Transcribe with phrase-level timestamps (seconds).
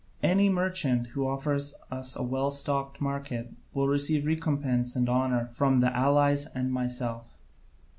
[0.23, 5.79] Any merchant who offers us a well stocked market will receive recompense and honour from
[5.79, 7.37] the allies and myself.